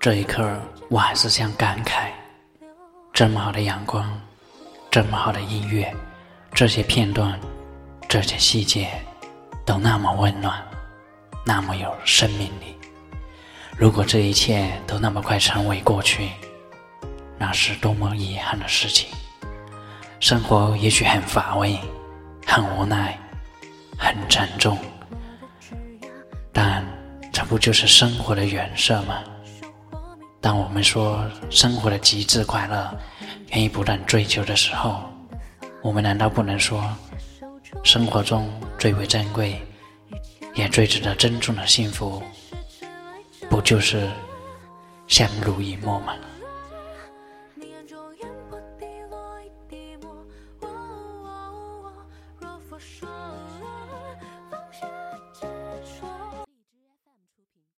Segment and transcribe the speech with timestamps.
[0.00, 2.08] 这一刻，我还是想感慨：
[3.12, 4.10] 这么好的阳光，
[4.90, 5.94] 这么好的音乐，
[6.54, 7.38] 这些片段，
[8.08, 8.88] 这些细节，
[9.66, 10.58] 都那么温暖，
[11.44, 12.74] 那么有生命力。
[13.76, 16.30] 如果这一切都那么快成为过去，
[17.36, 19.06] 那是多么遗憾的事情。
[20.18, 21.78] 生活也许很乏味，
[22.46, 23.18] 很无奈，
[23.98, 24.78] 很沉重，
[26.54, 26.82] 但
[27.30, 29.22] 这不就是生活的原色吗？
[30.40, 32.98] 当我们说生活的极致快乐，
[33.50, 35.02] 愿意不断追求的时候，
[35.82, 36.82] 我们难道不能说，
[37.82, 39.60] 生活中最为珍贵，
[40.54, 42.22] 也最值得珍重的幸福，
[43.50, 44.08] 不就是
[45.06, 46.14] 相濡以沫吗？
[52.78, 53.09] 说。